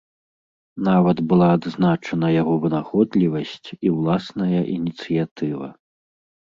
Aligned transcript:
Нават 0.87 1.17
была 1.33 1.49
адзначана 1.57 2.27
яго 2.41 2.53
вынаходлівасць 2.65 3.67
і 3.85 3.95
ўласная 4.01 4.61
ініцыятыва. 4.77 5.67